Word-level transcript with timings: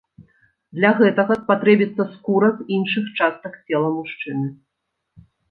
Для 0.77 0.89
гэтага 1.01 1.37
спатрэбіцца 1.41 2.03
скура 2.15 2.49
з 2.57 2.67
іншых 2.79 3.13
частак 3.21 3.53
цела 3.67 3.93
мужчыны. 4.01 4.47